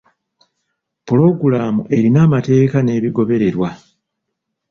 Pulogulaamu 1.05 1.81
erina 1.95 2.19
amateeka 2.27 2.77
n'ebigobererwa. 2.81 3.69